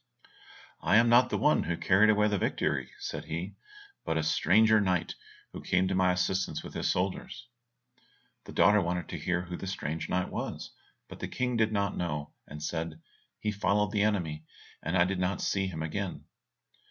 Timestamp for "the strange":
9.57-10.09